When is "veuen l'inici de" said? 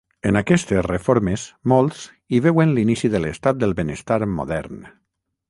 2.47-3.23